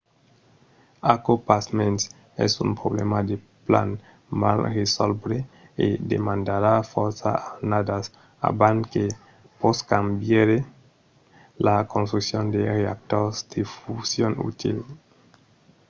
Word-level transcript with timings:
aquò 1.13 1.33
pasmens 1.49 2.01
es 2.45 2.53
un 2.65 2.71
problèma 2.79 3.19
de 3.29 3.35
plan 3.67 3.89
mal 4.41 4.59
resòlvre 4.77 5.37
e 5.85 5.87
demandarà 6.13 6.73
fòrça 6.93 7.31
annadas 7.47 8.05
abans 8.49 8.83
que 8.93 9.05
poscam 9.61 10.05
veire 10.25 10.57
la 11.65 11.75
construccion 11.93 12.43
de 12.53 12.59
reactors 12.79 13.35
de 13.51 13.61
fusion 13.75 14.33
utils 14.49 14.85